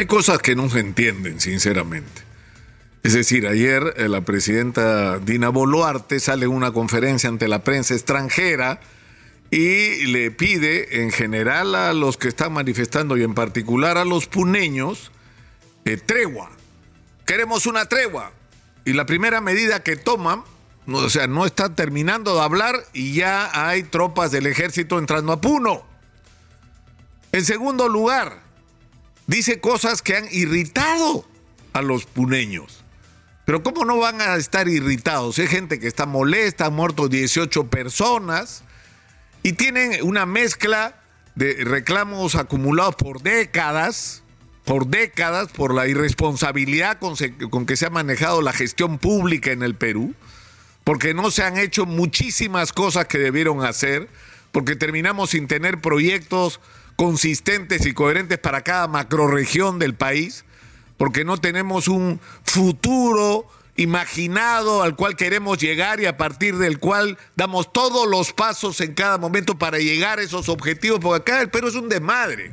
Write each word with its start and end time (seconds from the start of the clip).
Hay 0.00 0.06
cosas 0.06 0.38
que 0.38 0.54
no 0.54 0.70
se 0.70 0.78
entienden, 0.78 1.40
sinceramente. 1.40 2.22
Es 3.02 3.14
decir, 3.14 3.48
ayer 3.48 3.94
eh, 3.96 4.08
la 4.08 4.20
presidenta 4.20 5.18
Dina 5.18 5.48
Boluarte 5.48 6.20
sale 6.20 6.46
en 6.46 6.52
una 6.52 6.70
conferencia 6.70 7.28
ante 7.28 7.48
la 7.48 7.64
prensa 7.64 7.94
extranjera 7.94 8.78
y 9.50 10.06
le 10.06 10.30
pide 10.30 11.02
en 11.02 11.10
general 11.10 11.74
a 11.74 11.92
los 11.94 12.16
que 12.16 12.28
están 12.28 12.52
manifestando 12.52 13.16
y 13.16 13.24
en 13.24 13.34
particular 13.34 13.98
a 13.98 14.04
los 14.04 14.28
puneños 14.28 15.10
eh, 15.84 15.96
tregua. 15.96 16.52
Queremos 17.26 17.66
una 17.66 17.86
tregua. 17.86 18.30
Y 18.84 18.92
la 18.92 19.04
primera 19.04 19.40
medida 19.40 19.82
que 19.82 19.96
toman, 19.96 20.44
o 20.86 21.10
sea, 21.10 21.26
no 21.26 21.44
está 21.44 21.74
terminando 21.74 22.36
de 22.36 22.42
hablar 22.42 22.76
y 22.92 23.14
ya 23.14 23.50
hay 23.52 23.82
tropas 23.82 24.30
del 24.30 24.46
ejército 24.46 24.96
entrando 24.96 25.32
a 25.32 25.40
Puno. 25.40 25.82
En 27.32 27.44
segundo 27.44 27.88
lugar, 27.88 28.46
dice 29.28 29.60
cosas 29.60 30.02
que 30.02 30.16
han 30.16 30.26
irritado 30.32 31.24
a 31.72 31.82
los 31.82 32.06
puneños. 32.06 32.82
Pero 33.44 33.62
¿cómo 33.62 33.84
no 33.84 33.98
van 33.98 34.20
a 34.20 34.34
estar 34.34 34.68
irritados? 34.68 35.38
Hay 35.38 35.46
gente 35.46 35.78
que 35.78 35.86
está 35.86 36.06
molesta, 36.06 36.66
han 36.66 36.74
muerto 36.74 37.08
18 37.08 37.68
personas 37.68 38.64
y 39.42 39.52
tienen 39.52 40.02
una 40.02 40.26
mezcla 40.26 41.00
de 41.34 41.54
reclamos 41.64 42.34
acumulados 42.34 42.96
por 42.96 43.22
décadas, 43.22 44.22
por 44.64 44.88
décadas, 44.88 45.48
por 45.48 45.72
la 45.72 45.86
irresponsabilidad 45.86 46.98
con, 46.98 47.14
con, 47.48 47.64
que 47.64 47.76
se 47.76 47.86
ha 47.86 47.90
manejado 47.90 48.42
la 48.42 48.52
gestión 48.52 48.98
pública 48.98 49.52
en 49.52 49.62
el 49.62 49.74
Perú, 49.74 50.14
porque 50.84 51.14
no 51.14 51.30
se 51.30 51.42
han 51.42 51.58
hecho 51.58 51.86
muchísimas 51.86 52.72
cosas 52.72 53.06
que 53.06 53.18
debieron 53.18 53.64
hacer, 53.64 54.08
porque 54.52 54.74
terminamos 54.74 55.30
sin 55.30 55.46
tener 55.46 55.80
proyectos 55.80 56.60
consistentes 56.98 57.86
y 57.86 57.94
coherentes 57.94 58.38
para 58.38 58.62
cada 58.62 58.88
macroregión 58.88 59.78
del 59.78 59.94
país 59.94 60.44
porque 60.96 61.24
no 61.24 61.38
tenemos 61.38 61.86
un 61.86 62.20
futuro 62.42 63.46
imaginado 63.76 64.82
al 64.82 64.96
cual 64.96 65.14
queremos 65.14 65.58
llegar 65.58 66.00
y 66.00 66.06
a 66.06 66.16
partir 66.16 66.58
del 66.58 66.80
cual 66.80 67.16
damos 67.36 67.72
todos 67.72 68.08
los 68.08 68.32
pasos 68.32 68.80
en 68.80 68.94
cada 68.94 69.16
momento 69.16 69.56
para 69.56 69.78
llegar 69.78 70.18
a 70.18 70.22
esos 70.22 70.48
objetivos, 70.48 70.98
porque 70.98 71.32
acá 71.32 71.40
el 71.40 71.50
Perú 71.50 71.68
es 71.68 71.76
un 71.76 71.88
desmadre. 71.88 72.52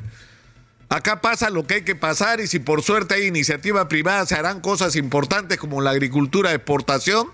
Acá 0.88 1.20
pasa 1.20 1.50
lo 1.50 1.66
que 1.66 1.74
hay 1.74 1.82
que 1.82 1.96
pasar 1.96 2.38
y 2.38 2.46
si 2.46 2.60
por 2.60 2.84
suerte 2.84 3.16
hay 3.16 3.26
iniciativa 3.26 3.88
privada 3.88 4.24
se 4.26 4.36
harán 4.36 4.60
cosas 4.60 4.94
importantes 4.94 5.58
como 5.58 5.80
la 5.80 5.90
agricultura 5.90 6.50
de 6.50 6.56
exportación, 6.56 7.26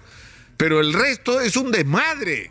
pero 0.57 0.81
el 0.81 0.95
resto 0.95 1.43
es 1.43 1.59
un 1.59 1.71
desmadre. 1.71 2.51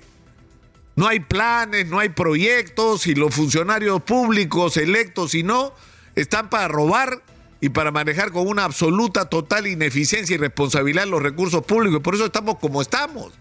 No 0.95 1.07
hay 1.07 1.21
planes, 1.21 1.87
no 1.87 1.99
hay 1.99 2.09
proyectos 2.09 3.07
y 3.07 3.15
los 3.15 3.33
funcionarios 3.33 4.01
públicos 4.01 4.77
electos 4.77 5.35
y 5.35 5.43
no 5.43 5.73
están 6.15 6.49
para 6.49 6.67
robar 6.67 7.21
y 7.61 7.69
para 7.69 7.91
manejar 7.91 8.31
con 8.31 8.47
una 8.47 8.65
absoluta, 8.65 9.25
total 9.25 9.67
ineficiencia 9.67 10.33
y 10.33 10.37
responsabilidad 10.37 11.05
los 11.05 11.21
recursos 11.21 11.63
públicos. 11.63 12.01
Por 12.01 12.15
eso 12.15 12.25
estamos 12.25 12.57
como 12.59 12.81
estamos. 12.81 13.31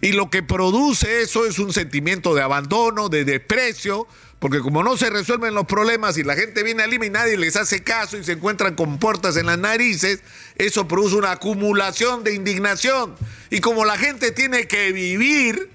Y 0.00 0.12
lo 0.12 0.30
que 0.30 0.42
produce 0.42 1.22
eso 1.22 1.46
es 1.46 1.58
un 1.58 1.72
sentimiento 1.72 2.34
de 2.34 2.42
abandono, 2.42 3.08
de 3.08 3.24
desprecio, 3.24 4.06
porque 4.38 4.60
como 4.60 4.82
no 4.82 4.96
se 4.96 5.10
resuelven 5.10 5.54
los 5.54 5.64
problemas 5.64 6.18
y 6.18 6.22
la 6.22 6.36
gente 6.36 6.62
viene 6.62 6.82
al 6.82 6.90
Lima 6.90 7.06
y 7.06 7.10
nadie 7.10 7.36
les 7.36 7.56
hace 7.56 7.82
caso 7.82 8.18
y 8.18 8.24
se 8.24 8.32
encuentran 8.32 8.74
con 8.74 8.98
puertas 8.98 9.36
en 9.36 9.46
las 9.46 9.58
narices, 9.58 10.20
eso 10.56 10.86
produce 10.86 11.16
una 11.16 11.32
acumulación 11.32 12.24
de 12.24 12.34
indignación. 12.34 13.14
Y 13.50 13.60
como 13.60 13.84
la 13.84 13.96
gente 13.96 14.32
tiene 14.32 14.68
que 14.68 14.92
vivir, 14.92 15.70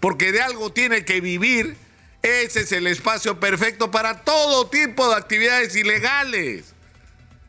porque 0.00 0.32
de 0.32 0.42
algo 0.42 0.72
tiene 0.72 1.04
que 1.04 1.20
vivir, 1.20 1.76
ese 2.22 2.62
es 2.62 2.72
el 2.72 2.86
espacio 2.86 3.38
perfecto 3.38 3.90
para 3.90 4.22
todo 4.22 4.68
tipo 4.68 5.08
de 5.08 5.16
actividades 5.16 5.76
ilegales 5.76 6.74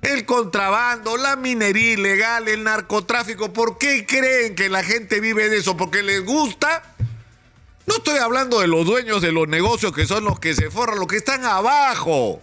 el 0.02 0.26
contrabando, 0.26 1.16
la 1.18 1.36
minería 1.36 1.94
ilegal, 1.94 2.48
el 2.48 2.64
narcotráfico. 2.64 3.54
¿Por 3.54 3.78
qué 3.78 4.06
creen 4.06 4.56
que 4.56 4.70
la 4.70 4.84
gente 4.84 5.20
vive 5.20 5.50
de 5.50 5.58
eso? 5.58 5.78
¿Porque 5.78 6.02
les 6.02 6.26
gusta? 6.26 6.84
No 7.86 7.96
estoy 7.96 8.18
hablando 8.18 8.60
de 8.60 8.68
los 8.68 8.86
dueños 8.86 9.22
de 9.22 9.32
los 9.32 9.48
negocios 9.48 9.94
que 9.94 10.06
son 10.06 10.24
los 10.24 10.40
que 10.40 10.56
se 10.56 10.72
forran, 10.72 11.00
los 11.00 11.08
que 11.08 11.18
están 11.18 11.46
abajo, 11.46 12.42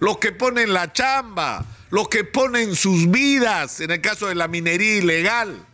los 0.00 0.18
que 0.18 0.32
ponen 0.32 0.72
la 0.72 0.92
chamba, 0.92 1.64
los 1.90 2.08
que 2.08 2.24
ponen 2.24 2.74
sus 2.74 3.10
vidas, 3.10 3.80
en 3.80 3.90
el 3.92 4.00
caso 4.00 4.26
de 4.26 4.34
la 4.34 4.48
minería 4.48 4.96
ilegal, 4.96 5.64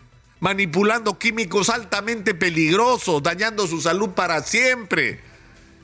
manipulando 0.43 1.19
químicos 1.19 1.71
altamente 1.71 2.35
peligrosos, 2.35 3.23
dañando 3.23 3.69
su 3.69 3.81
salud 3.81 4.11
para 4.11 4.43
siempre, 4.43 5.21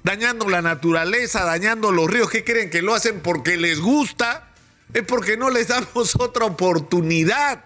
dañando 0.02 0.48
la 0.48 0.60
naturaleza, 0.60 1.44
dañando 1.44 1.92
los 1.92 2.10
ríos. 2.10 2.28
¿Qué 2.28 2.42
creen 2.42 2.68
que 2.68 2.82
lo 2.82 2.92
hacen 2.92 3.20
porque 3.20 3.56
les 3.56 3.80
gusta? 3.80 4.48
es 4.94 5.02
porque 5.02 5.36
no 5.36 5.50
les 5.50 5.68
damos 5.68 6.16
otra 6.18 6.46
oportunidad. 6.46 7.64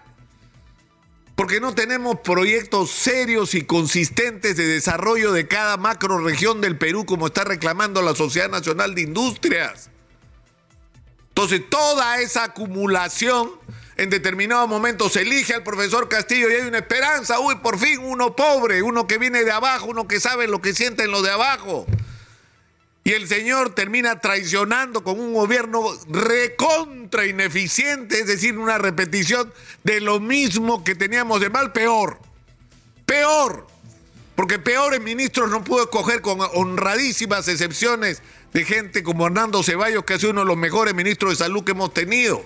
Porque 1.35 1.59
no 1.59 1.73
tenemos 1.73 2.19
proyectos 2.19 2.91
serios 2.91 3.55
y 3.55 3.63
consistentes 3.63 4.55
de 4.55 4.67
desarrollo 4.67 5.31
de 5.31 5.47
cada 5.47 5.77
macro 5.77 6.19
región 6.19 6.61
del 6.61 6.77
Perú 6.77 7.07
como 7.07 7.25
está 7.25 7.43
reclamando 7.43 8.03
la 8.03 8.13
Sociedad 8.13 8.51
Nacional 8.51 8.93
de 8.93 9.01
Industrias. 9.01 9.89
Entonces, 11.29 11.67
toda 11.67 12.21
esa 12.21 12.43
acumulación 12.43 13.49
en 13.95 14.09
determinado 14.09 14.67
momento 14.67 15.09
se 15.09 15.21
elige 15.21 15.53
al 15.53 15.63
profesor 15.63 16.09
Castillo 16.09 16.49
y 16.49 16.55
hay 16.55 16.67
una 16.67 16.79
esperanza. 16.79 17.39
Uy, 17.39 17.55
por 17.57 17.77
fin 17.77 17.99
uno 18.01 18.35
pobre, 18.35 18.81
uno 18.81 19.05
que 19.07 19.17
viene 19.17 19.43
de 19.43 19.51
abajo, 19.51 19.87
uno 19.87 20.07
que 20.07 20.19
sabe 20.19 20.47
lo 20.47 20.61
que 20.61 20.73
sienten 20.73 21.11
los 21.11 21.23
de 21.23 21.31
abajo. 21.31 21.85
Y 23.05 23.11
el 23.11 23.27
señor 23.27 23.75
termina 23.75 24.21
traicionando 24.21 25.03
con 25.03 25.19
un 25.19 25.33
gobierno 25.33 25.83
recontra 26.09 27.25
ineficiente, 27.25 28.21
es 28.21 28.27
decir, 28.27 28.57
una 28.57 28.77
repetición 28.77 29.53
de 29.83 29.99
lo 29.99 30.21
mismo 30.21 30.83
que 30.83 30.95
teníamos 30.95 31.41
de 31.41 31.49
mal, 31.49 31.73
peor. 31.73 32.17
Peor. 33.05 33.67
Porque 34.35 34.57
peores 34.57 35.01
ministros 35.01 35.51
no 35.51 35.63
pudo 35.63 35.83
escoger 35.83 36.21
con 36.21 36.39
honradísimas 36.53 37.47
excepciones 37.47 38.23
de 38.53 38.63
gente 38.63 39.03
como 39.03 39.27
Hernando 39.27 39.61
Ceballos, 39.63 40.05
que 40.05 40.13
ha 40.13 40.19
sido 40.19 40.31
uno 40.31 40.41
de 40.41 40.47
los 40.47 40.57
mejores 40.57 40.95
ministros 40.95 41.31
de 41.31 41.43
salud 41.43 41.63
que 41.63 41.71
hemos 41.71 41.93
tenido. 41.93 42.43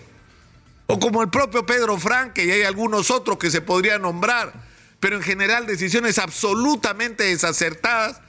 O 0.88 1.00
como 1.00 1.22
el 1.22 1.30
propio 1.30 1.66
Pedro 1.66 1.98
Franque, 1.98 2.46
y 2.46 2.52
hay 2.52 2.64
algunos 2.64 3.12
otros 3.12 3.38
que 3.38 3.52
se 3.52 3.62
podrían 3.62 4.02
nombrar. 4.02 4.54
Pero 5.00 5.18
en 5.18 5.22
general 5.22 5.68
decisiones 5.68 6.18
absolutamente 6.18 7.26
desacertadas 7.26 8.22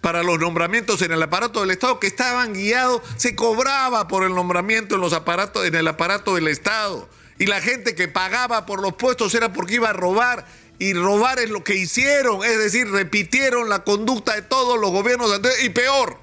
para 0.00 0.22
los 0.22 0.38
nombramientos 0.38 1.02
en 1.02 1.12
el 1.12 1.22
aparato 1.22 1.60
del 1.60 1.70
Estado 1.70 2.00
que 2.00 2.06
estaban 2.06 2.54
guiados, 2.54 3.02
se 3.16 3.34
cobraba 3.34 4.08
por 4.08 4.24
el 4.24 4.34
nombramiento 4.34 4.94
en 4.94 5.00
los 5.00 5.12
aparatos 5.12 5.66
en 5.66 5.74
el 5.74 5.86
aparato 5.86 6.34
del 6.34 6.48
Estado 6.48 7.08
y 7.38 7.46
la 7.46 7.60
gente 7.60 7.94
que 7.94 8.08
pagaba 8.08 8.66
por 8.66 8.82
los 8.82 8.94
puestos 8.94 9.34
era 9.34 9.52
porque 9.52 9.76
iba 9.76 9.90
a 9.90 9.92
robar 9.92 10.46
y 10.78 10.92
robar 10.92 11.38
es 11.38 11.50
lo 11.50 11.64
que 11.64 11.74
hicieron, 11.74 12.44
es 12.44 12.58
decir, 12.58 12.88
repitieron 12.90 13.68
la 13.68 13.82
conducta 13.82 14.34
de 14.34 14.42
todos 14.42 14.78
los 14.78 14.90
gobiernos 14.90 15.32
anteriores 15.32 15.64
y 15.64 15.70
peor. 15.70 16.18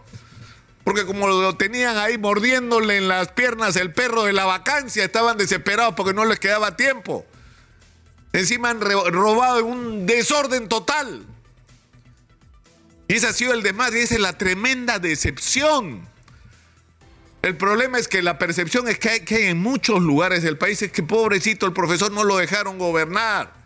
Porque 0.85 1.03
como 1.03 1.27
lo 1.27 1.57
tenían 1.57 1.97
ahí 1.97 2.19
mordiéndole 2.19 2.97
en 2.97 3.07
las 3.07 3.29
piernas 3.29 3.75
el 3.75 3.91
perro 3.91 4.23
de 4.23 4.33
la 4.33 4.45
vacancia, 4.45 5.03
estaban 5.03 5.35
desesperados 5.35 5.95
porque 5.95 6.13
no 6.13 6.25
les 6.25 6.39
quedaba 6.39 6.77
tiempo. 6.77 7.25
Encima 8.33 8.69
han 8.69 8.79
robado 8.79 9.59
en 9.59 9.65
un 9.65 10.05
desorden 10.05 10.69
total. 10.69 11.25
Y 13.07 13.15
ese 13.15 13.27
ha 13.27 13.33
sido 13.33 13.53
el 13.53 13.63
demás 13.63 13.95
y 13.95 13.97
esa 13.97 14.13
es 14.13 14.21
la 14.21 14.37
tremenda 14.37 14.99
decepción. 14.99 16.07
El 17.41 17.57
problema 17.57 17.97
es 17.97 18.07
que 18.07 18.21
la 18.21 18.37
percepción 18.37 18.87
es 18.87 18.99
que 18.99 19.09
hay, 19.09 19.19
que 19.21 19.49
en 19.49 19.57
muchos 19.57 20.03
lugares 20.03 20.43
del 20.43 20.59
país 20.59 20.83
es 20.83 20.91
que 20.91 21.01
pobrecito 21.01 21.65
el 21.65 21.73
profesor 21.73 22.11
no 22.11 22.23
lo 22.23 22.37
dejaron 22.37 22.77
gobernar. 22.77 23.64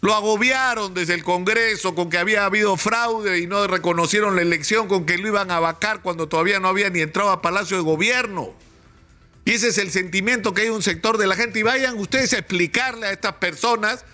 Lo 0.00 0.14
agobiaron 0.14 0.94
desde 0.94 1.14
el 1.14 1.24
Congreso 1.24 1.94
con 1.94 2.08
que 2.08 2.18
había 2.18 2.44
habido 2.44 2.76
fraude 2.76 3.40
y 3.40 3.46
no 3.48 3.66
reconocieron 3.66 4.36
la 4.36 4.42
elección, 4.42 4.86
con 4.86 5.04
que 5.04 5.18
lo 5.18 5.28
iban 5.28 5.50
a 5.50 5.58
vacar 5.58 6.02
cuando 6.02 6.28
todavía 6.28 6.60
no 6.60 6.68
había 6.68 6.88
ni 6.88 7.00
entrado 7.00 7.30
a 7.30 7.42
Palacio 7.42 7.76
de 7.76 7.82
Gobierno. 7.82 8.54
Y 9.44 9.52
ese 9.52 9.68
es 9.68 9.78
el 9.78 9.90
sentimiento 9.90 10.54
que 10.54 10.62
hay 10.62 10.68
un 10.68 10.82
sector 10.82 11.18
de 11.18 11.26
la 11.26 11.34
gente. 11.34 11.58
Y 11.58 11.62
vayan 11.62 11.98
ustedes 11.98 12.32
a 12.34 12.38
explicarle 12.38 13.06
a 13.06 13.12
estas 13.12 13.34
personas 13.34 14.04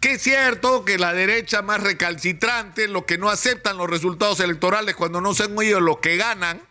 que 0.00 0.12
es 0.12 0.22
cierto 0.22 0.84
que 0.84 0.98
la 0.98 1.12
derecha 1.12 1.62
más 1.62 1.82
recalcitrante, 1.82 2.88
los 2.88 3.04
que 3.04 3.18
no 3.18 3.28
aceptan 3.28 3.76
los 3.76 3.90
resultados 3.90 4.40
electorales 4.40 4.96
cuando 4.96 5.20
no 5.20 5.34
son 5.34 5.60
ellos 5.60 5.82
los 5.82 5.98
que 5.98 6.16
ganan, 6.16 6.62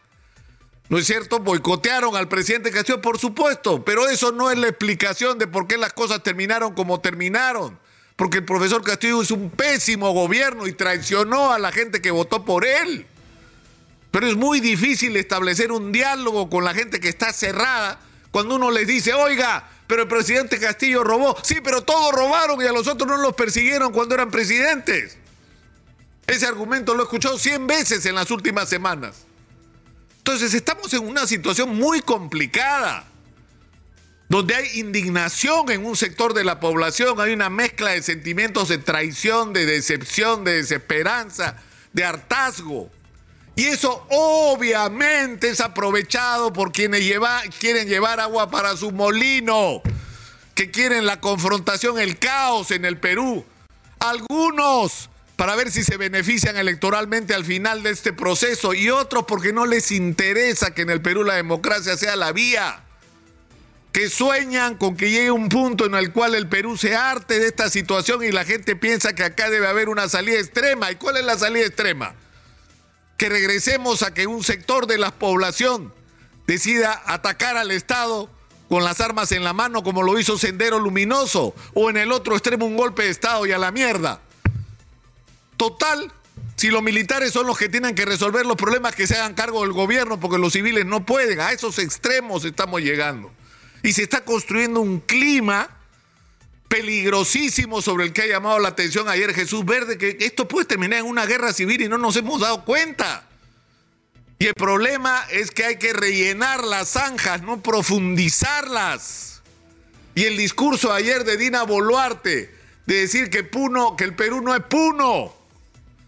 ¿no 0.89 0.97
es 0.97 1.05
cierto? 1.05 1.39
Boicotearon 1.39 2.15
al 2.15 2.29
presidente 2.29 2.71
Castillo, 2.71 3.01
por 3.01 3.19
supuesto, 3.19 3.83
pero 3.83 4.07
eso 4.07 4.31
no 4.31 4.49
es 4.49 4.57
la 4.57 4.69
explicación 4.69 5.37
de 5.37 5.47
por 5.47 5.67
qué 5.67 5.77
las 5.77 5.93
cosas 5.93 6.23
terminaron 6.23 6.73
como 6.73 7.01
terminaron. 7.01 7.77
Porque 8.17 8.39
el 8.39 8.45
profesor 8.45 8.83
Castillo 8.83 9.21
es 9.21 9.31
un 9.31 9.51
pésimo 9.51 10.11
gobierno 10.11 10.67
y 10.67 10.73
traicionó 10.73 11.53
a 11.53 11.59
la 11.59 11.71
gente 11.71 12.01
que 12.01 12.11
votó 12.11 12.43
por 12.43 12.65
él. 12.65 13.05
Pero 14.11 14.27
es 14.27 14.35
muy 14.35 14.59
difícil 14.59 15.15
establecer 15.15 15.71
un 15.71 15.91
diálogo 15.91 16.49
con 16.49 16.65
la 16.65 16.73
gente 16.73 16.99
que 16.99 17.09
está 17.09 17.31
cerrada 17.31 17.99
cuando 18.31 18.55
uno 18.55 18.71
les 18.71 18.87
dice, 18.87 19.13
oiga, 19.13 19.69
pero 19.85 20.01
el 20.01 20.07
presidente 20.07 20.59
Castillo 20.59 21.03
robó. 21.03 21.37
Sí, 21.43 21.57
pero 21.63 21.83
todos 21.83 22.11
robaron 22.11 22.59
y 22.61 22.65
a 22.65 22.71
los 22.71 22.87
otros 22.87 23.07
no 23.07 23.17
los 23.17 23.35
persiguieron 23.35 23.93
cuando 23.93 24.15
eran 24.15 24.31
presidentes. 24.31 25.17
Ese 26.25 26.47
argumento 26.47 26.95
lo 26.95 27.01
he 27.01 27.03
escuchado 27.03 27.37
100 27.37 27.67
veces 27.67 28.05
en 28.07 28.15
las 28.15 28.31
últimas 28.31 28.67
semanas. 28.67 29.25
Entonces 30.17 30.53
estamos 30.55 30.91
en 30.93 31.07
una 31.07 31.27
situación 31.27 31.75
muy 31.77 32.01
complicada. 32.01 33.05
Donde 34.29 34.55
hay 34.55 34.79
indignación 34.79 35.71
en 35.71 35.85
un 35.85 35.95
sector 35.95 36.33
de 36.33 36.43
la 36.43 36.59
población, 36.59 37.19
hay 37.19 37.33
una 37.33 37.49
mezcla 37.49 37.91
de 37.91 38.01
sentimientos 38.01 38.67
de 38.67 38.77
traición, 38.77 39.53
de 39.53 39.65
decepción, 39.65 40.43
de 40.43 40.57
desesperanza, 40.57 41.55
de 41.93 42.03
hartazgo. 42.03 42.89
Y 43.55 43.65
eso 43.65 44.05
obviamente 44.09 45.49
es 45.49 45.61
aprovechado 45.61 46.51
por 46.53 46.71
quienes 46.71 47.09
quieren 47.59 47.87
llevar 47.87 48.19
agua 48.19 48.51
para 48.51 48.75
su 48.75 48.91
molino, 48.91 49.81
que 50.53 50.71
quieren 50.71 51.05
la 51.05 51.21
confrontación, 51.21 51.97
el 51.97 52.19
caos 52.19 52.71
en 52.71 52.85
el 52.85 52.97
Perú. 52.97 53.45
Algunos 53.99 55.09
para 55.37 55.55
ver 55.55 55.71
si 55.71 55.83
se 55.83 55.97
benefician 55.97 56.57
electoralmente 56.57 57.33
al 57.33 57.45
final 57.45 57.81
de 57.81 57.91
este 57.91 58.11
proceso 58.11 58.73
y 58.73 58.89
otros 58.89 59.25
porque 59.27 59.53
no 59.53 59.65
les 59.65 59.91
interesa 59.91 60.73
que 60.73 60.81
en 60.81 60.89
el 60.89 61.01
Perú 61.01 61.23
la 61.23 61.35
democracia 61.35 61.95
sea 61.95 62.15
la 62.15 62.31
vía 62.31 62.83
que 63.97 64.11
sueñan 64.11 64.75
con 64.77 64.95
que 64.95 65.09
llegue 65.09 65.31
un 65.31 65.49
punto 65.49 65.87
en 65.87 65.95
el 65.95 66.11
cual 66.11 66.35
el 66.35 66.47
Perú 66.47 66.77
se 66.77 66.95
arte 66.95 67.39
de 67.39 67.47
esta 67.47 67.67
situación 67.67 68.23
y 68.23 68.31
la 68.31 68.45
gente 68.45 68.75
piensa 68.75 69.15
que 69.15 69.23
acá 69.23 69.49
debe 69.49 69.65
haber 69.65 69.89
una 69.89 70.07
salida 70.07 70.37
extrema. 70.37 70.91
¿Y 70.91 70.97
cuál 70.97 71.17
es 71.17 71.25
la 71.25 71.35
salida 71.35 71.65
extrema? 71.65 72.13
Que 73.17 73.27
regresemos 73.27 74.03
a 74.03 74.13
que 74.13 74.27
un 74.27 74.43
sector 74.43 74.85
de 74.85 74.99
la 74.99 75.09
población 75.09 75.91
decida 76.45 77.01
atacar 77.07 77.57
al 77.57 77.71
Estado 77.71 78.29
con 78.69 78.83
las 78.83 79.01
armas 79.01 79.31
en 79.31 79.43
la 79.43 79.53
mano 79.53 79.81
como 79.81 80.03
lo 80.03 80.19
hizo 80.19 80.37
Sendero 80.37 80.77
Luminoso 80.77 81.55
o 81.73 81.89
en 81.89 81.97
el 81.97 82.11
otro 82.11 82.35
extremo 82.35 82.67
un 82.67 82.77
golpe 82.77 83.01
de 83.01 83.09
Estado 83.09 83.47
y 83.47 83.51
a 83.51 83.57
la 83.57 83.71
mierda. 83.71 84.21
Total, 85.57 86.13
si 86.55 86.69
los 86.69 86.83
militares 86.83 87.33
son 87.33 87.47
los 87.47 87.57
que 87.57 87.67
tienen 87.67 87.95
que 87.95 88.05
resolver 88.05 88.45
los 88.45 88.57
problemas 88.57 88.93
que 88.93 89.07
se 89.07 89.15
hagan 89.15 89.33
cargo 89.33 89.63
del 89.63 89.73
gobierno 89.73 90.19
porque 90.19 90.37
los 90.37 90.53
civiles 90.53 90.85
no 90.85 91.03
pueden, 91.03 91.39
a 91.39 91.51
esos 91.51 91.79
extremos 91.79 92.45
estamos 92.45 92.81
llegando 92.81 93.31
y 93.83 93.93
se 93.93 94.03
está 94.03 94.23
construyendo 94.23 94.81
un 94.81 94.99
clima 94.99 95.69
peligrosísimo 96.67 97.81
sobre 97.81 98.05
el 98.05 98.13
que 98.13 98.23
ha 98.23 98.27
llamado 98.27 98.59
la 98.59 98.69
atención 98.69 99.07
ayer 99.07 99.33
Jesús 99.33 99.65
Verde, 99.65 99.97
que 99.97 100.17
esto 100.19 100.47
puede 100.47 100.65
terminar 100.65 100.99
en 100.99 101.05
una 101.05 101.25
guerra 101.25 101.53
civil 101.53 101.81
y 101.81 101.87
no 101.87 101.97
nos 101.97 102.15
hemos 102.15 102.41
dado 102.41 102.65
cuenta. 102.65 103.27
Y 104.39 104.47
el 104.47 104.53
problema 104.53 105.25
es 105.31 105.51
que 105.51 105.65
hay 105.65 105.77
que 105.77 105.93
rellenar 105.93 106.63
las 106.63 106.89
zanjas, 106.89 107.41
no 107.41 107.61
profundizarlas. 107.61 109.41
Y 110.13 110.25
el 110.25 110.37
discurso 110.37 110.91
ayer 110.91 111.23
de 111.23 111.37
Dina 111.37 111.63
Boluarte 111.63 112.53
de 112.85 112.95
decir 112.95 113.29
que 113.29 113.43
Puno, 113.43 113.95
que 113.95 114.03
el 114.03 114.15
Perú 114.15 114.41
no 114.41 114.55
es 114.55 114.63
Puno. 114.63 115.33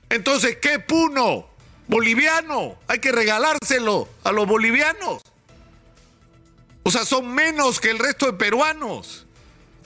Entonces, 0.10 0.57
¿qué 0.62 0.80
Puno? 0.80 1.48
Boliviano. 1.88 2.80
Hay 2.88 3.00
que 3.00 3.12
regalárselo 3.12 4.07
a 4.24 4.31
los 4.31 4.48
bolivianos. 4.48 5.22
O 6.89 6.91
sea, 6.91 7.06
son 7.06 7.36
menos 7.36 7.80
que 7.80 7.91
el 7.91 8.00
resto 8.00 8.25
de 8.25 8.33
peruanos. 8.33 9.27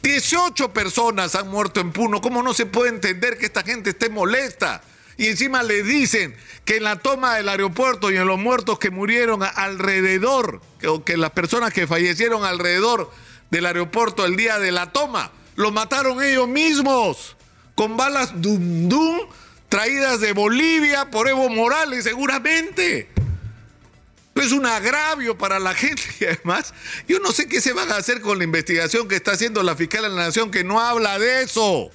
18 0.03 0.71
personas 0.71 1.35
han 1.35 1.50
muerto 1.50 1.81
en 1.81 1.91
Puno. 1.91 2.21
¿Cómo 2.21 2.41
no 2.41 2.53
se 2.53 2.65
puede 2.65 2.91
entender 2.91 3.38
que 3.38 3.45
esta 3.45 3.61
gente 3.61 3.89
esté 3.89 4.07
molesta? 4.07 4.81
Y 5.17 5.27
encima 5.27 5.63
le 5.63 5.83
dicen 5.83 6.33
que 6.63 6.77
en 6.77 6.83
la 6.83 7.00
toma 7.00 7.35
del 7.35 7.50
aeropuerto 7.50 8.09
y 8.09 8.15
en 8.15 8.25
los 8.25 8.39
muertos 8.39 8.79
que 8.79 8.89
murieron 8.89 9.44
alrededor, 9.44 10.61
que, 10.79 11.01
que 11.03 11.17
las 11.17 11.31
personas 11.31 11.73
que 11.73 11.88
fallecieron 11.88 12.45
alrededor 12.45 13.11
del 13.51 13.65
aeropuerto 13.65 14.25
el 14.25 14.38
día 14.38 14.57
de 14.59 14.71
la 14.71 14.94
toma, 14.94 15.29
lo 15.57 15.71
mataron 15.71 16.23
ellos 16.23 16.47
mismos, 16.47 17.35
con 17.75 17.97
balas 17.97 18.41
dum 18.41 18.88
dum 18.88 19.19
traídas 19.67 20.21
de 20.21 20.31
Bolivia 20.31 21.11
por 21.11 21.27
Evo 21.27 21.50
Morales 21.50 22.05
seguramente 22.05 23.09
es 24.41 24.51
un 24.51 24.65
agravio 24.65 25.38
para 25.38 25.59
la 25.59 25.74
gente 25.74 26.03
y 26.19 26.25
además 26.25 26.74
yo 27.07 27.19
no 27.19 27.31
sé 27.31 27.47
qué 27.47 27.62
se 27.62 27.74
van 27.74 27.91
a 27.91 27.97
hacer 27.97 28.21
con 28.21 28.38
la 28.38 28.44
investigación 28.44 29.07
que 29.07 29.15
está 29.15 29.31
haciendo 29.31 29.62
la 29.63 29.75
fiscal 29.75 30.03
de 30.03 30.09
la 30.09 30.25
nación 30.25 30.51
que 30.51 30.63
no 30.63 30.80
habla 30.80 31.19
de 31.19 31.44
eso. 31.44 31.91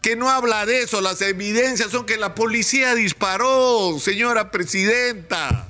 Que 0.00 0.16
no 0.16 0.28
habla 0.28 0.66
de 0.66 0.82
eso. 0.82 1.00
Las 1.00 1.22
evidencias 1.22 1.92
son 1.92 2.06
que 2.06 2.16
la 2.16 2.34
policía 2.34 2.96
disparó, 2.96 3.96
señora 4.00 4.50
presidenta. 4.50 5.68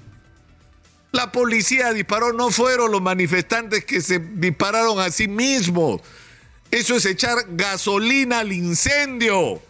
La 1.11 1.31
policía 1.31 1.93
disparó, 1.93 2.33
no 2.33 2.51
fueron 2.51 2.91
los 2.91 3.03
manifestantes 3.03 3.85
que 3.85 4.01
se 4.01 4.19
dispararon 4.19 4.99
a 5.01 5.11
sí 5.11 5.29
mismos. 5.29 6.01
Eso 6.71 6.97
es 6.97 7.05
echar 7.05 7.37
gasolina 7.51 8.39
al 8.39 8.53
incendio. 8.53 9.61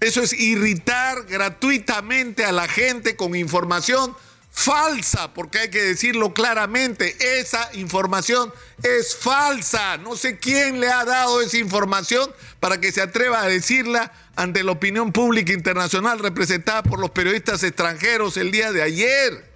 Eso 0.00 0.22
es 0.22 0.32
irritar 0.32 1.26
gratuitamente 1.26 2.44
a 2.44 2.50
la 2.50 2.66
gente 2.66 3.14
con 3.14 3.36
información 3.36 4.16
falsa, 4.50 5.32
porque 5.32 5.58
hay 5.58 5.70
que 5.70 5.82
decirlo 5.82 6.34
claramente, 6.34 7.16
esa 7.40 7.70
información 7.74 8.52
es 8.82 9.16
falsa. 9.16 9.96
No 9.98 10.16
sé 10.16 10.38
quién 10.38 10.80
le 10.80 10.88
ha 10.88 11.04
dado 11.04 11.40
esa 11.40 11.56
información 11.56 12.30
para 12.58 12.80
que 12.80 12.92
se 12.92 13.00
atreva 13.00 13.42
a 13.42 13.46
decirla 13.46 14.12
ante 14.36 14.62
la 14.62 14.72
opinión 14.72 15.12
pública 15.12 15.52
internacional 15.52 16.18
representada 16.18 16.82
por 16.82 16.98
los 16.98 17.10
periodistas 17.10 17.62
extranjeros 17.62 18.36
el 18.36 18.50
día 18.50 18.72
de 18.72 18.82
ayer. 18.82 19.50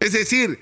Es 0.00 0.12
decir, 0.12 0.60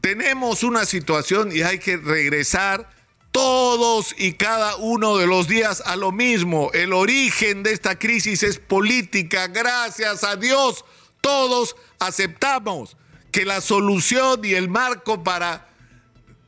tenemos 0.00 0.62
una 0.62 0.86
situación 0.86 1.54
y 1.54 1.62
hay 1.62 1.78
que 1.78 1.96
regresar 1.96 2.90
todos 3.30 4.14
y 4.18 4.32
cada 4.32 4.76
uno 4.76 5.16
de 5.16 5.26
los 5.26 5.46
días 5.46 5.82
a 5.84 5.96
lo 5.96 6.10
mismo. 6.10 6.70
El 6.72 6.92
origen 6.92 7.62
de 7.62 7.72
esta 7.72 7.98
crisis 7.98 8.42
es 8.42 8.58
política, 8.58 9.46
gracias 9.48 10.24
a 10.24 10.36
Dios 10.36 10.84
todos 11.20 11.76
aceptamos 11.98 12.96
que 13.30 13.44
la 13.44 13.60
solución 13.60 14.40
y 14.44 14.54
el 14.54 14.68
marco 14.68 15.22
para, 15.22 15.68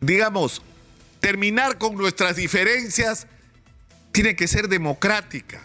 digamos, 0.01 0.63
terminar 1.21 1.79
con 1.79 1.95
nuestras 1.95 2.37
diferencias 2.37 3.27
tiene 4.11 4.37
que 4.37 4.49
ser 4.49 4.69
democrática, 4.69 5.61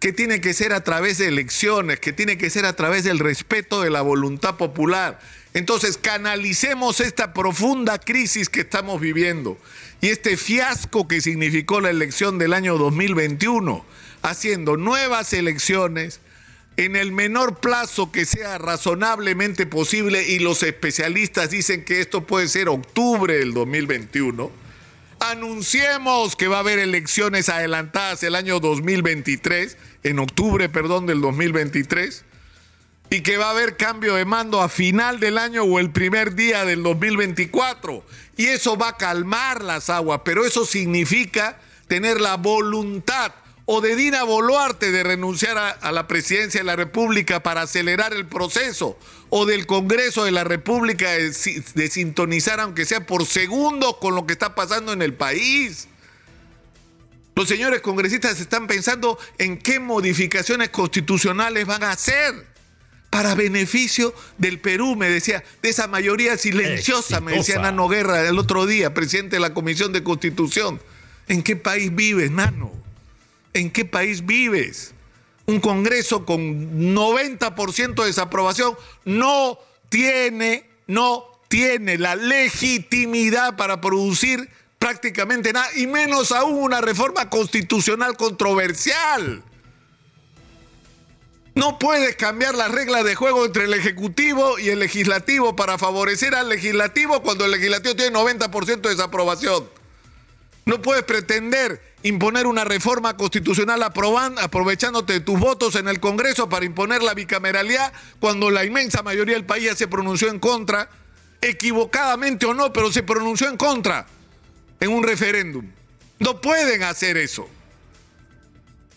que 0.00 0.12
tiene 0.12 0.40
que 0.40 0.54
ser 0.54 0.72
a 0.72 0.82
través 0.82 1.18
de 1.18 1.28
elecciones, 1.28 2.00
que 2.00 2.12
tiene 2.12 2.38
que 2.38 2.50
ser 2.50 2.66
a 2.66 2.74
través 2.74 3.04
del 3.04 3.18
respeto 3.18 3.82
de 3.82 3.90
la 3.90 4.02
voluntad 4.02 4.56
popular. 4.56 5.20
Entonces, 5.52 5.96
canalicemos 5.96 7.00
esta 7.00 7.32
profunda 7.32 7.98
crisis 7.98 8.48
que 8.48 8.60
estamos 8.60 9.00
viviendo 9.00 9.56
y 10.00 10.08
este 10.08 10.36
fiasco 10.36 11.06
que 11.06 11.20
significó 11.20 11.80
la 11.80 11.90
elección 11.90 12.38
del 12.38 12.52
año 12.52 12.76
2021, 12.76 13.84
haciendo 14.22 14.76
nuevas 14.76 15.32
elecciones, 15.32 16.20
en 16.76 16.96
el 16.96 17.12
menor 17.12 17.60
plazo 17.60 18.10
que 18.10 18.24
sea 18.24 18.58
razonablemente 18.58 19.66
posible 19.66 20.26
y 20.28 20.40
los 20.40 20.62
especialistas 20.62 21.50
dicen 21.50 21.84
que 21.84 22.00
esto 22.00 22.26
puede 22.26 22.48
ser 22.48 22.68
octubre 22.68 23.38
del 23.38 23.54
2021, 23.54 24.50
anunciemos 25.20 26.34
que 26.34 26.48
va 26.48 26.56
a 26.56 26.60
haber 26.60 26.80
elecciones 26.80 27.48
adelantadas 27.48 28.22
el 28.24 28.34
año 28.34 28.58
2023, 28.58 29.76
en 30.02 30.18
octubre, 30.18 30.68
perdón, 30.68 31.06
del 31.06 31.20
2023, 31.20 32.24
y 33.10 33.20
que 33.20 33.36
va 33.36 33.46
a 33.46 33.50
haber 33.50 33.76
cambio 33.76 34.14
de 34.16 34.24
mando 34.24 34.60
a 34.60 34.68
final 34.68 35.20
del 35.20 35.38
año 35.38 35.62
o 35.62 35.78
el 35.78 35.90
primer 35.90 36.34
día 36.34 36.64
del 36.64 36.82
2024. 36.82 38.04
Y 38.36 38.46
eso 38.46 38.76
va 38.76 38.88
a 38.88 38.96
calmar 38.96 39.62
las 39.62 39.90
aguas, 39.90 40.22
pero 40.24 40.44
eso 40.44 40.66
significa 40.66 41.60
tener 41.86 42.20
la 42.20 42.36
voluntad 42.36 43.32
o 43.66 43.80
de 43.80 43.96
Dina 43.96 44.24
Boluarte 44.24 44.90
de 44.90 45.02
renunciar 45.02 45.56
a, 45.58 45.92
la 45.92 46.06
presidencia 46.06 46.60
de 46.60 46.64
la 46.64 46.76
República 46.76 47.42
para 47.42 47.62
acelerar 47.62 48.12
el 48.12 48.26
proceso, 48.26 48.98
o 49.30 49.46
del 49.46 49.66
Congreso 49.66 50.24
de 50.24 50.32
la 50.32 50.44
República 50.44 51.10
de, 51.12 51.30
de 51.74 51.90
sintonizar, 51.90 52.60
aunque 52.60 52.84
sea 52.84 53.06
por 53.06 53.24
segundos, 53.24 53.96
con 53.96 54.14
lo 54.14 54.26
que 54.26 54.34
está 54.34 54.54
pasando 54.54 54.92
en 54.92 55.02
el 55.02 55.14
país. 55.14 55.88
Los 57.34 57.48
señores 57.48 57.80
congresistas 57.80 58.38
están 58.38 58.66
pensando 58.66 59.18
en 59.38 59.58
qué 59.58 59.80
modificaciones 59.80 60.68
constitucionales 60.68 61.66
van 61.66 61.82
a 61.82 61.90
hacer 61.90 62.46
para 63.10 63.34
beneficio 63.34 64.14
del 64.38 64.60
Perú, 64.60 64.94
me 64.94 65.08
decía, 65.08 65.42
de 65.62 65.68
esa 65.68 65.88
mayoría 65.88 66.36
silenciosa, 66.36 67.20
me 67.20 67.32
decía 67.32 67.60
Nano 67.60 67.88
Guerra 67.88 68.28
el 68.28 68.38
otro 68.38 68.66
día, 68.66 68.92
presidente 68.92 69.36
de 69.36 69.40
la 69.40 69.54
Comisión 69.54 69.92
de 69.92 70.02
Constitución. 70.02 70.80
¿En 71.28 71.42
qué 71.42 71.56
país 71.56 71.94
vives, 71.94 72.30
Nano? 72.30 72.83
En 73.54 73.70
qué 73.70 73.84
país 73.84 74.26
vives. 74.26 74.92
Un 75.46 75.60
Congreso 75.60 76.26
con 76.26 76.94
90% 76.94 77.94
de 77.94 78.06
desaprobación 78.06 78.76
no 79.04 79.58
tiene, 79.88 80.68
no 80.86 81.24
tiene 81.48 81.98
la 81.98 82.16
legitimidad 82.16 83.56
para 83.56 83.80
producir 83.80 84.48
prácticamente 84.78 85.52
nada, 85.52 85.66
y 85.76 85.86
menos 85.86 86.32
aún 86.32 86.62
una 86.62 86.80
reforma 86.80 87.30
constitucional 87.30 88.16
controversial. 88.16 89.42
No 91.54 91.78
puedes 91.78 92.16
cambiar 92.16 92.54
las 92.54 92.70
reglas 92.70 93.04
de 93.04 93.14
juego 93.14 93.46
entre 93.46 93.64
el 93.64 93.74
Ejecutivo 93.74 94.58
y 94.58 94.70
el 94.70 94.80
Legislativo 94.80 95.54
para 95.54 95.78
favorecer 95.78 96.34
al 96.34 96.48
Legislativo 96.48 97.22
cuando 97.22 97.44
el 97.44 97.52
Legislativo 97.52 97.94
tiene 97.94 98.16
90% 98.16 98.80
de 98.80 98.90
desaprobación. 98.90 99.68
No 100.66 100.80
puedes 100.80 101.04
pretender 101.04 101.80
imponer 102.02 102.46
una 102.46 102.64
reforma 102.64 103.16
constitucional 103.16 103.82
aprovechándote 103.82 105.14
de 105.14 105.20
tus 105.20 105.38
votos 105.38 105.74
en 105.74 105.88
el 105.88 106.00
Congreso 106.00 106.48
para 106.48 106.64
imponer 106.64 107.02
la 107.02 107.14
bicameralidad 107.14 107.92
cuando 108.20 108.50
la 108.50 108.64
inmensa 108.64 109.02
mayoría 109.02 109.34
del 109.34 109.44
país 109.44 109.64
ya 109.64 109.74
se 109.74 109.88
pronunció 109.88 110.28
en 110.28 110.38
contra 110.38 110.88
equivocadamente 111.40 112.46
o 112.46 112.54
no, 112.54 112.72
pero 112.72 112.90
se 112.92 113.02
pronunció 113.02 113.48
en 113.48 113.56
contra 113.56 114.06
en 114.80 114.90
un 114.90 115.02
referéndum. 115.02 115.66
No 116.18 116.40
pueden 116.40 116.82
hacer 116.82 117.16
eso. 117.16 117.48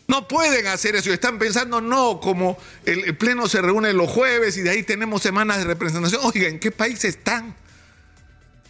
No 0.07 0.27
pueden 0.27 0.67
hacer 0.67 0.95
eso. 0.95 1.11
Están 1.11 1.37
pensando, 1.37 1.81
no, 1.81 2.21
como 2.21 2.57
el, 2.85 3.17
Pleno 3.17 3.49
se 3.49 3.61
reúne 3.61 3.91
los 3.91 4.09
jueves 4.09 4.55
y 4.57 4.61
de 4.61 4.69
ahí 4.69 4.83
tenemos 4.83 5.21
semanas 5.21 5.57
de 5.57 5.65
representación. 5.65 6.21
Oiga, 6.23 6.47
¿en 6.47 6.59
qué 6.59 6.71
país 6.71 7.03
están? 7.03 7.55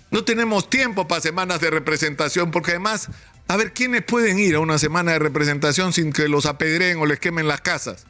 No 0.09 0.23
tenemos 0.23 0.69
tiempo 0.69 1.07
para 1.07 1.21
semanas 1.21 1.59
de 1.59 1.69
representación, 1.69 2.51
porque 2.51 2.71
además, 2.71 3.09
a 3.47 3.57
ver, 3.57 3.73
¿quiénes 3.73 4.03
pueden 4.03 4.39
ir 4.39 4.55
a 4.55 4.59
una 4.59 4.77
semana 4.77 5.11
de 5.11 5.19
representación 5.19 5.93
sin 5.93 6.13
que 6.13 6.27
los 6.27 6.45
apedreen 6.45 6.99
o 6.99 7.05
les 7.05 7.19
quemen 7.19 7.47
las 7.47 7.61
casas? 7.61 8.05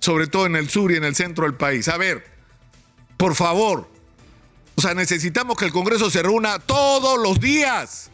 Sobre 0.00 0.26
todo 0.26 0.46
en 0.46 0.56
el 0.56 0.68
sur 0.68 0.92
y 0.92 0.96
en 0.96 1.04
el 1.04 1.14
centro 1.14 1.44
del 1.44 1.54
país. 1.54 1.88
A 1.88 1.96
ver, 1.96 2.24
por 3.16 3.34
favor. 3.34 3.88
O 4.74 4.82
sea, 4.82 4.94
necesitamos 4.94 5.56
que 5.56 5.64
el 5.64 5.72
Congreso 5.72 6.10
se 6.10 6.22
reúna 6.22 6.58
todos 6.58 7.18
los 7.18 7.40
días 7.40 8.10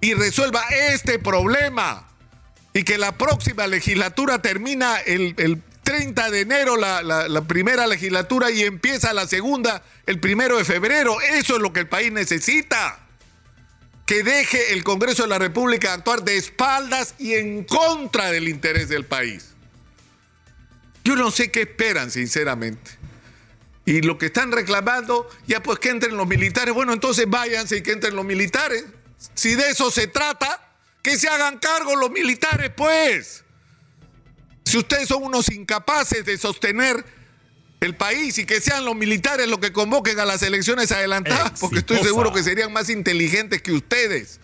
y 0.00 0.14
resuelva 0.14 0.62
este 0.68 1.18
problema 1.18 2.06
y 2.74 2.84
que 2.84 2.98
la 2.98 3.16
próxima 3.16 3.66
legislatura 3.66 4.42
termina 4.42 4.98
el, 4.98 5.62
30 5.86 6.30
de 6.32 6.40
enero 6.40 6.76
la, 6.76 7.44
primera 7.46 7.86
legislatura 7.86 8.50
y 8.50 8.64
empieza 8.64 9.12
la 9.12 9.28
segunda 9.28 9.84
el 10.04 10.18
primero 10.18 10.58
de 10.58 10.64
febrero. 10.64 11.20
Eso 11.20 11.54
es 11.54 11.62
lo 11.62 11.72
que 11.72 11.78
el 11.80 11.88
país 11.88 12.10
necesita. 12.10 12.98
Que 14.04 14.24
deje 14.24 14.72
el 14.72 14.82
Congreso 14.82 15.22
de 15.22 15.28
la 15.28 15.38
República 15.38 15.92
actuar 15.92 16.24
de 16.24 16.36
espaldas 16.36 17.14
y 17.18 17.34
en 17.34 17.62
contra 17.62 18.32
del 18.32 18.48
interés 18.48 18.88
del 18.88 19.04
país. 19.04 19.54
Yo 21.04 21.14
no 21.14 21.30
sé 21.30 21.52
qué 21.52 21.62
esperan, 21.62 22.10
sinceramente. 22.10 22.90
Y 23.84 24.02
lo 24.02 24.18
que 24.18 24.26
están 24.26 24.50
reclamando, 24.50 25.30
ya 25.46 25.62
pues 25.62 25.78
que 25.78 25.90
entren 25.90 26.16
los 26.16 26.26
militares. 26.26 26.74
Bueno, 26.74 26.94
entonces 26.94 27.26
váyanse 27.28 27.76
y 27.76 27.82
que 27.82 27.92
entren 27.92 28.16
los 28.16 28.24
militares. 28.24 28.84
Si 29.34 29.54
de 29.54 29.70
eso 29.70 29.92
se 29.92 30.08
trata, 30.08 30.68
que 31.00 31.16
se 31.16 31.28
hagan 31.28 31.60
cargo 31.60 31.94
los 31.94 32.10
militares, 32.10 32.72
pues. 32.76 33.44
Si 34.66 34.76
ustedes 34.76 35.06
son 35.06 35.22
unos 35.22 35.48
incapaces 35.50 36.24
de 36.26 36.36
sostener 36.36 37.04
el 37.80 37.96
país 37.96 38.36
y 38.38 38.44
que 38.46 38.60
sean 38.60 38.84
los 38.84 38.96
militares 38.96 39.46
los 39.46 39.60
que 39.60 39.72
convoquen 39.72 40.18
a 40.18 40.24
las 40.24 40.42
elecciones 40.42 40.90
adelantadas, 40.90 41.60
porque 41.60 41.78
estoy 41.78 41.98
seguro 41.98 42.32
que 42.32 42.42
serían 42.42 42.72
más 42.72 42.90
inteligentes 42.90 43.62
que 43.62 43.70
ustedes, 43.70 44.40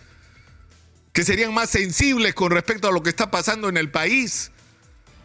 que 1.11 1.25
serían 1.25 1.53
más 1.53 1.69
sensibles 1.69 2.33
con 2.33 2.51
respecto 2.51 2.87
a 2.87 2.91
lo 2.93 3.03
que 3.03 3.09
está 3.09 3.31
pasando 3.31 3.67
en 3.67 3.75
el 3.75 3.91
país, 3.91 4.51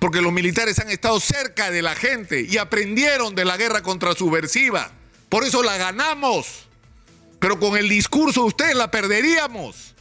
porque 0.00 0.20
los 0.20 0.32
militares 0.32 0.80
han 0.80 0.90
estado 0.90 1.20
cerca 1.20 1.70
de 1.70 1.80
la 1.80 1.94
gente 1.94 2.40
y 2.40 2.58
aprendieron 2.58 3.36
de 3.36 3.44
la 3.44 3.56
guerra 3.56 3.84
contra 3.84 4.14
subversiva. 4.14 4.90
Por 5.28 5.44
eso 5.44 5.62
la 5.62 5.76
ganamos, 5.76 6.66
pero 7.38 7.60
con 7.60 7.76
el 7.76 7.88
discurso 7.88 8.40
de 8.40 8.46
ustedes 8.48 8.74
la 8.74 8.90
perderíamos. 8.90 9.94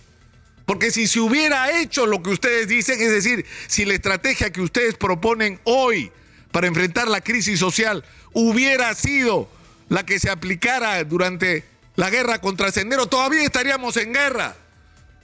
Porque 0.67 0.91
si 0.91 1.07
se 1.07 1.21
hubiera 1.21 1.79
hecho 1.79 2.05
lo 2.05 2.21
que 2.21 2.29
ustedes 2.29 2.67
dicen, 2.67 2.99
es 3.01 3.09
decir, 3.09 3.45
si 3.67 3.85
la 3.85 3.93
estrategia 3.93 4.51
que 4.51 4.59
ustedes 4.59 4.95
proponen 4.95 5.61
hoy 5.63 6.11
para 6.51 6.67
enfrentar 6.67 7.07
la 7.07 7.21
crisis 7.21 7.57
social 7.57 8.03
hubiera 8.33 8.93
sido 8.93 9.49
la 9.87 10.05
que 10.05 10.19
se 10.19 10.29
aplicara 10.29 11.01
durante 11.05 11.63
la 11.95 12.09
guerra 12.09 12.41
contra 12.41 12.69
Sendero, 12.73 13.07
todavía 13.07 13.43
estaríamos 13.43 13.95
en 13.95 14.11
guerra. 14.11 14.57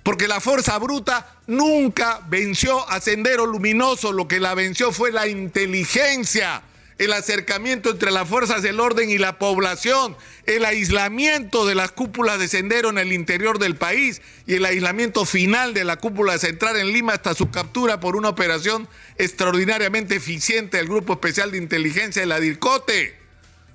Porque 0.01 0.29
la 0.29 0.39
fuerza 0.39 0.77
bruta 0.79 1.35
nunca 1.45 2.21
venció 2.29 2.89
a 2.89 3.01
Sendero 3.01 3.45
Luminoso, 3.45 4.13
lo 4.13 4.29
que 4.29 4.39
la 4.39 4.55
venció 4.55 4.93
fue 4.93 5.11
la 5.11 5.27
inteligencia 5.27 6.61
el 6.97 7.13
acercamiento 7.13 7.89
entre 7.89 8.11
las 8.11 8.27
fuerzas 8.27 8.61
del 8.61 8.79
orden 8.79 9.09
y 9.09 9.17
la 9.17 9.39
población, 9.39 10.15
el 10.45 10.65
aislamiento 10.65 11.65
de 11.65 11.75
las 11.75 11.91
cúpulas 11.91 12.39
de 12.39 12.47
sendero 12.47 12.89
en 12.89 12.97
el 12.97 13.13
interior 13.13 13.59
del 13.59 13.75
país 13.75 14.21
y 14.45 14.55
el 14.55 14.65
aislamiento 14.65 15.25
final 15.25 15.73
de 15.73 15.83
la 15.83 15.97
cúpula 15.97 16.37
central 16.37 16.77
en 16.77 16.93
Lima 16.93 17.13
hasta 17.13 17.33
su 17.33 17.49
captura 17.49 17.99
por 17.99 18.15
una 18.15 18.29
operación 18.29 18.87
extraordinariamente 19.17 20.15
eficiente 20.15 20.77
del 20.77 20.87
Grupo 20.87 21.13
Especial 21.13 21.51
de 21.51 21.57
Inteligencia 21.57 22.21
de 22.21 22.27
la 22.27 22.39
DIRCOTE. 22.39 23.17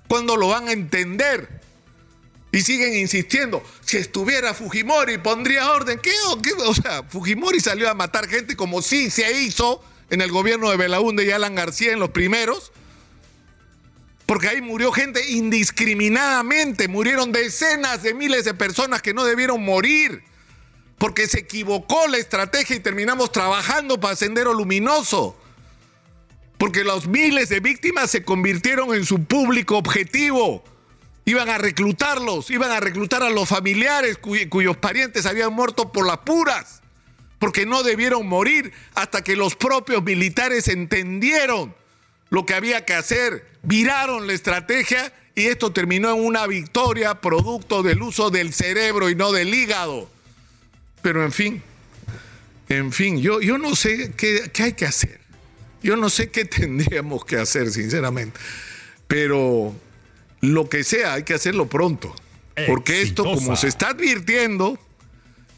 ¿Cuándo 0.06 0.36
lo 0.36 0.48
van 0.48 0.68
a 0.68 0.72
entender? 0.72 1.48
Y 2.50 2.62
siguen 2.62 2.96
insistiendo, 2.96 3.62
si 3.84 3.98
estuviera 3.98 4.54
Fujimori 4.54 5.18
pondría 5.18 5.70
orden. 5.70 5.98
¿Qué? 5.98 6.12
O 6.66 6.74
sea, 6.74 7.02
Fujimori 7.02 7.60
salió 7.60 7.90
a 7.90 7.94
matar 7.94 8.26
gente 8.26 8.56
como 8.56 8.80
sí 8.80 9.10
se 9.10 9.42
hizo 9.42 9.84
en 10.08 10.22
el 10.22 10.30
gobierno 10.30 10.70
de 10.70 10.78
Belaúnde 10.78 11.26
y 11.26 11.30
Alan 11.30 11.54
García 11.54 11.92
en 11.92 11.98
los 11.98 12.10
primeros 12.10 12.72
porque 14.28 14.48
ahí 14.48 14.60
murió 14.60 14.92
gente 14.92 15.30
indiscriminadamente, 15.30 16.86
murieron 16.86 17.32
decenas 17.32 18.02
de 18.02 18.12
miles 18.12 18.44
de 18.44 18.52
personas 18.52 19.00
que 19.00 19.14
no 19.14 19.24
debieron 19.24 19.64
morir, 19.64 20.22
porque 20.98 21.26
se 21.26 21.38
equivocó 21.38 22.06
la 22.08 22.18
estrategia 22.18 22.76
y 22.76 22.80
terminamos 22.80 23.32
trabajando 23.32 23.98
para 23.98 24.16
Sendero 24.16 24.52
Luminoso, 24.52 25.34
porque 26.58 26.84
los 26.84 27.06
miles 27.06 27.48
de 27.48 27.60
víctimas 27.60 28.10
se 28.10 28.22
convirtieron 28.22 28.94
en 28.94 29.06
su 29.06 29.24
público 29.24 29.78
objetivo. 29.78 30.62
Iban 31.24 31.48
a 31.48 31.56
reclutarlos, 31.56 32.50
iban 32.50 32.70
a 32.70 32.80
reclutar 32.80 33.22
a 33.22 33.30
los 33.30 33.48
familiares 33.48 34.18
cuyos 34.18 34.76
parientes 34.76 35.24
habían 35.24 35.54
muerto 35.54 35.90
por 35.90 36.06
las 36.06 36.18
puras, 36.18 36.82
porque 37.38 37.64
no 37.64 37.82
debieron 37.82 38.28
morir 38.28 38.74
hasta 38.94 39.24
que 39.24 39.36
los 39.36 39.56
propios 39.56 40.02
militares 40.02 40.68
entendieron 40.68 41.74
lo 42.30 42.44
que 42.46 42.54
había 42.54 42.84
que 42.84 42.94
hacer, 42.94 43.46
viraron 43.62 44.26
la 44.26 44.32
estrategia 44.32 45.12
y 45.34 45.46
esto 45.46 45.72
terminó 45.72 46.10
en 46.14 46.24
una 46.24 46.46
victoria 46.46 47.20
producto 47.20 47.82
del 47.82 48.02
uso 48.02 48.30
del 48.30 48.52
cerebro 48.52 49.08
y 49.08 49.14
no 49.14 49.32
del 49.32 49.54
hígado. 49.54 50.08
Pero 51.00 51.24
en 51.24 51.32
fin, 51.32 51.62
en 52.68 52.92
fin, 52.92 53.20
yo, 53.20 53.40
yo 53.40 53.56
no 53.56 53.74
sé 53.76 54.12
qué, 54.16 54.50
qué 54.52 54.64
hay 54.64 54.72
que 54.72 54.84
hacer. 54.84 55.20
Yo 55.82 55.96
no 55.96 56.10
sé 56.10 56.30
qué 56.30 56.44
tendríamos 56.44 57.24
que 57.24 57.36
hacer, 57.36 57.70
sinceramente. 57.70 58.38
Pero 59.06 59.74
lo 60.40 60.68
que 60.68 60.84
sea, 60.84 61.14
hay 61.14 61.22
que 61.22 61.34
hacerlo 61.34 61.68
pronto. 61.68 62.14
Porque 62.66 63.02
esto, 63.02 63.22
como 63.22 63.54
se 63.54 63.68
está 63.68 63.90
advirtiendo, 63.90 64.78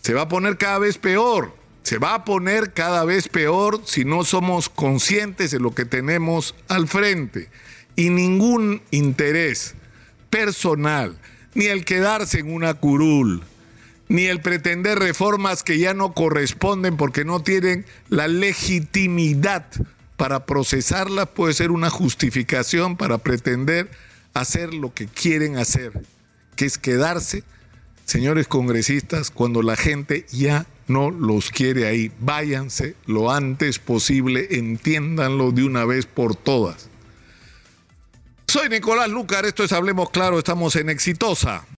se 0.03 0.13
va 0.13 0.23
a 0.23 0.29
poner 0.29 0.59
cada 0.59 0.79
vez 0.79 0.99
peor 0.99 1.57
se 1.83 1.99
va 1.99 2.15
a 2.15 2.25
poner 2.25 2.73
cada 2.73 3.05
vez 3.05 3.29
peor 3.29 3.83
si 3.85 4.05
no 4.05 4.25
somos 4.25 4.69
conscientes 4.69 5.51
de 5.51 5.61
lo 5.61 5.75
que 5.75 5.85
tenemos 5.85 6.55
al 6.69 6.89
frente. 6.89 7.49
Y 7.97 8.11
ningún 8.11 8.83
interés 8.91 9.75
personal, 10.31 11.19
ni 11.55 11.67
el 11.67 11.85
quedarse 11.85 12.41
en 12.41 12.53
una 12.53 12.75
curul, 12.75 13.43
ni 14.09 14.27
el 14.27 14.41
pretender 14.41 14.99
reformas 14.99 15.63
que 15.63 15.79
ya 15.79 15.95
no 15.95 16.15
corresponden 16.15 16.97
porque 16.97 17.25
no 17.25 17.43
tienen 17.43 17.85
la 18.09 18.29
legitimidad 18.29 19.67
para 20.17 20.47
procesarlas, 20.47 21.29
puede 21.29 21.55
ser 21.55 21.71
una 21.71 21.91
justificación 21.91 22.97
para 22.97 23.19
pretender 23.19 23.91
hacer 24.35 24.75
lo 24.75 24.93
que 24.93 25.07
quieren 25.07 25.57
hacer, 25.57 25.93
que 26.57 26.67
es 26.67 26.79
quedarse, 26.79 27.43
señores 28.11 28.49
congresistas, 28.49 29.31
cuando 29.31 29.63
la 29.63 29.77
gente 29.77 30.27
ya 30.33 30.67
no 30.89 31.13
los 31.13 31.51
quiere 31.51 31.87
ahí. 31.87 32.11
Váyanse 32.19 32.97
lo 33.07 33.31
antes 33.31 33.79
posible, 33.79 34.49
entiéndanlo 34.51 35.53
de 35.53 35.63
una 35.63 35.85
vez 35.85 36.07
por 36.07 36.35
todas. 36.35 36.89
Soy 38.49 38.69
Nicolás 38.69 39.09
Lucar, 39.09 39.47
esto 39.47 39.63
es 39.63 39.73
Hablemos 39.73 40.11
Claro, 40.11 40.41
estamos 40.41 40.75
en 40.75 40.91
Exitosa. 40.91 41.65